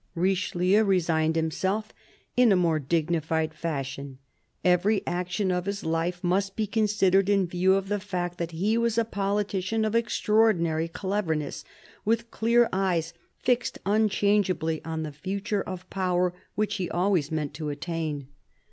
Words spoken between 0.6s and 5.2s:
resigned himself in a more dignified fashion. Every